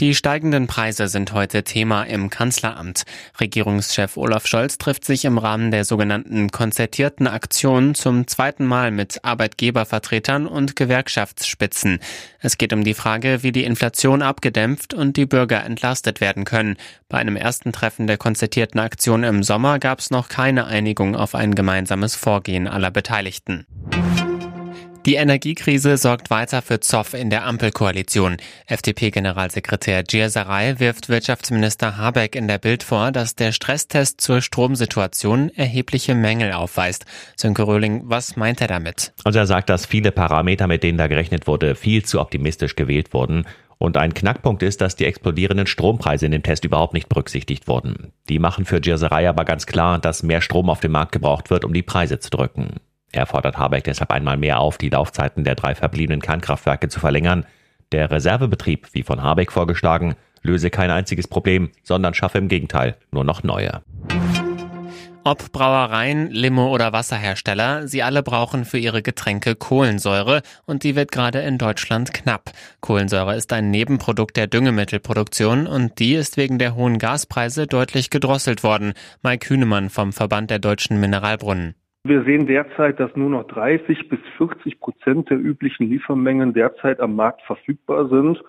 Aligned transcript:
Die 0.00 0.16
steigenden 0.16 0.66
Preise 0.66 1.06
sind 1.06 1.32
heute 1.32 1.62
Thema 1.62 2.02
im 2.02 2.28
Kanzleramt. 2.28 3.04
Regierungschef 3.38 4.16
Olaf 4.16 4.44
Scholz 4.48 4.76
trifft 4.76 5.04
sich 5.04 5.24
im 5.24 5.38
Rahmen 5.38 5.70
der 5.70 5.84
sogenannten 5.84 6.50
konzertierten 6.50 7.28
Aktion 7.28 7.94
zum 7.94 8.26
zweiten 8.26 8.66
Mal 8.66 8.90
mit 8.90 9.24
Arbeitgebervertretern 9.24 10.48
und 10.48 10.74
Gewerkschaftsspitzen. 10.74 12.00
Es 12.40 12.58
geht 12.58 12.72
um 12.72 12.82
die 12.82 12.94
Frage, 12.94 13.44
wie 13.44 13.52
die 13.52 13.62
Inflation 13.62 14.22
abgedämpft 14.22 14.94
und 14.94 15.16
die 15.16 15.26
Bürger 15.26 15.62
entlastet 15.62 16.20
werden 16.20 16.44
können. 16.44 16.76
Bei 17.08 17.18
einem 17.18 17.36
ersten 17.36 17.70
Treffen 17.70 18.08
der 18.08 18.18
konzertierten 18.18 18.80
Aktion 18.80 19.22
im 19.22 19.44
Sommer 19.44 19.78
gab 19.78 20.00
es 20.00 20.10
noch 20.10 20.28
keine 20.28 20.66
Einigung 20.66 21.14
auf 21.14 21.36
ein 21.36 21.54
gemeinsames 21.54 22.16
Vorgehen 22.16 22.66
aller 22.66 22.90
Beteiligten. 22.90 23.64
Die 25.06 25.16
Energiekrise 25.16 25.98
sorgt 25.98 26.30
weiter 26.30 26.62
für 26.62 26.80
Zoff 26.80 27.12
in 27.12 27.28
der 27.28 27.44
Ampelkoalition. 27.44 28.38
FDP-Generalsekretär 28.66 30.02
Gierserei 30.02 30.76
wirft 30.78 31.10
Wirtschaftsminister 31.10 31.98
Habeck 31.98 32.34
in 32.34 32.48
der 32.48 32.56
Bild 32.56 32.82
vor, 32.82 33.12
dass 33.12 33.34
der 33.34 33.52
Stresstest 33.52 34.22
zur 34.22 34.40
Stromsituation 34.40 35.50
erhebliche 35.50 36.14
Mängel 36.14 36.52
aufweist. 36.52 37.04
Sönke 37.36 37.66
Röhling, 37.66 38.04
was 38.06 38.36
meint 38.36 38.62
er 38.62 38.68
damit? 38.68 39.12
Also 39.24 39.40
er 39.40 39.46
sagt, 39.46 39.68
dass 39.68 39.84
viele 39.84 40.10
Parameter, 40.10 40.66
mit 40.68 40.82
denen 40.82 40.96
da 40.96 41.06
gerechnet 41.06 41.46
wurde, 41.46 41.74
viel 41.74 42.02
zu 42.02 42.18
optimistisch 42.18 42.74
gewählt 42.74 43.12
wurden. 43.12 43.44
Und 43.76 43.98
ein 43.98 44.14
Knackpunkt 44.14 44.62
ist, 44.62 44.80
dass 44.80 44.96
die 44.96 45.04
explodierenden 45.04 45.66
Strompreise 45.66 46.24
in 46.24 46.32
dem 46.32 46.42
Test 46.42 46.64
überhaupt 46.64 46.94
nicht 46.94 47.10
berücksichtigt 47.10 47.68
wurden. 47.68 48.14
Die 48.30 48.38
machen 48.38 48.64
für 48.64 48.80
Gierserei 48.80 49.28
aber 49.28 49.44
ganz 49.44 49.66
klar, 49.66 49.98
dass 49.98 50.22
mehr 50.22 50.40
Strom 50.40 50.70
auf 50.70 50.80
dem 50.80 50.92
Markt 50.92 51.12
gebraucht 51.12 51.50
wird, 51.50 51.66
um 51.66 51.74
die 51.74 51.82
Preise 51.82 52.20
zu 52.20 52.30
drücken. 52.30 52.80
Er 53.14 53.26
fordert 53.26 53.56
Habeck 53.56 53.84
deshalb 53.84 54.10
einmal 54.10 54.36
mehr 54.36 54.58
auf, 54.58 54.76
die 54.76 54.88
Laufzeiten 54.88 55.44
der 55.44 55.54
drei 55.54 55.76
verbliebenen 55.76 56.20
Kernkraftwerke 56.20 56.88
zu 56.88 56.98
verlängern. 56.98 57.46
Der 57.92 58.10
Reservebetrieb, 58.10 58.88
wie 58.92 59.04
von 59.04 59.22
Habeck 59.22 59.52
vorgeschlagen, 59.52 60.16
löse 60.42 60.68
kein 60.68 60.90
einziges 60.90 61.28
Problem, 61.28 61.70
sondern 61.84 62.14
schaffe 62.14 62.38
im 62.38 62.48
Gegenteil 62.48 62.96
nur 63.12 63.22
noch 63.22 63.44
neue. 63.44 63.82
Ob 65.22 65.52
Brauereien, 65.52 66.28
Limo 66.32 66.70
oder 66.74 66.92
Wasserhersteller, 66.92 67.86
sie 67.86 68.02
alle 68.02 68.24
brauchen 68.24 68.64
für 68.64 68.78
ihre 68.78 69.00
Getränke 69.00 69.54
Kohlensäure 69.54 70.42
und 70.66 70.82
die 70.82 70.96
wird 70.96 71.12
gerade 71.12 71.38
in 71.38 71.56
Deutschland 71.56 72.12
knapp. 72.12 72.50
Kohlensäure 72.80 73.36
ist 73.36 73.52
ein 73.52 73.70
Nebenprodukt 73.70 74.36
der 74.36 74.48
Düngemittelproduktion 74.48 75.68
und 75.68 76.00
die 76.00 76.14
ist 76.14 76.36
wegen 76.36 76.58
der 76.58 76.74
hohen 76.74 76.98
Gaspreise 76.98 77.68
deutlich 77.68 78.10
gedrosselt 78.10 78.64
worden. 78.64 78.92
Mike 79.22 79.48
Hünemann 79.48 79.88
vom 79.88 80.12
Verband 80.12 80.50
der 80.50 80.58
deutschen 80.58 80.98
Mineralbrunnen. 80.98 81.76
Wir 82.06 82.22
sehen 82.24 82.46
derzeit, 82.46 83.00
dass 83.00 83.16
nur 83.16 83.30
noch 83.30 83.46
30 83.46 84.10
bis 84.10 84.20
40 84.36 84.78
Prozent 84.78 85.30
der 85.30 85.38
üblichen 85.38 85.88
Liefermengen 85.88 86.52
derzeit 86.52 87.00
am 87.00 87.16
Markt 87.16 87.40
verfügbar 87.42 88.08
sind. 88.08 88.42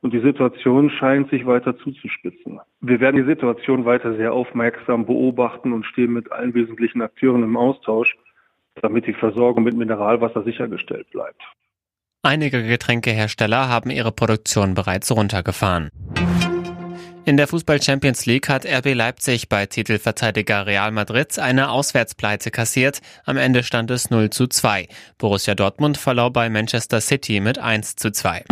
Und 0.00 0.14
die 0.14 0.20
Situation 0.20 0.90
scheint 0.90 1.30
sich 1.30 1.44
weiter 1.44 1.76
zuzuspitzen. 1.78 2.60
Wir 2.80 3.00
werden 3.00 3.16
die 3.16 3.28
Situation 3.28 3.84
weiter 3.84 4.16
sehr 4.16 4.32
aufmerksam 4.32 5.04
beobachten 5.04 5.72
und 5.72 5.84
stehen 5.84 6.14
mit 6.14 6.32
allen 6.32 6.54
wesentlichen 6.54 7.02
Akteuren 7.02 7.42
im 7.42 7.56
Austausch, 7.56 8.16
damit 8.80 9.06
die 9.06 9.14
Versorgung 9.14 9.64
mit 9.64 9.76
Mineralwasser 9.76 10.42
sichergestellt 10.42 11.10
bleibt. 11.10 11.42
Einige 12.22 12.62
Getränkehersteller 12.62 13.68
haben 13.68 13.90
ihre 13.90 14.12
Produktion 14.12 14.74
bereits 14.74 15.14
runtergefahren. 15.14 15.90
In 17.26 17.38
der 17.38 17.48
Fußball 17.48 17.82
Champions 17.82 18.26
League 18.26 18.50
hat 18.50 18.66
RB 18.66 18.92
Leipzig 18.92 19.48
bei 19.48 19.64
Titelverteidiger 19.64 20.66
Real 20.66 20.90
Madrid 20.90 21.38
eine 21.38 21.70
Auswärtspleite 21.70 22.50
kassiert. 22.50 23.00
Am 23.24 23.38
Ende 23.38 23.62
stand 23.62 23.90
es 23.90 24.10
0 24.10 24.28
zu 24.28 24.46
2. 24.46 24.88
Borussia 25.16 25.54
Dortmund 25.54 25.96
verlor 25.96 26.34
bei 26.34 26.50
Manchester 26.50 27.00
City 27.00 27.40
mit 27.40 27.58
1 27.58 27.96
zu 27.96 28.12
2. 28.12 28.44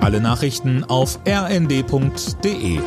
Alle 0.00 0.22
Nachrichten 0.22 0.84
auf 0.84 1.18
rnd.de 1.28 2.80